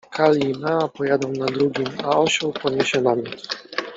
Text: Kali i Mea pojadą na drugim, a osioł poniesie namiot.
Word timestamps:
Kali 0.15 0.41
i 0.49 0.53
Mea 0.59 0.87
pojadą 0.87 1.31
na 1.31 1.45
drugim, 1.45 1.85
a 2.03 2.09
osioł 2.17 2.53
poniesie 2.53 3.01
namiot. 3.01 3.57